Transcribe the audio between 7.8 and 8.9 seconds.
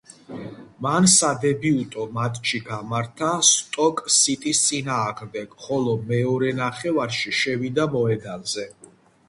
მოედანზე.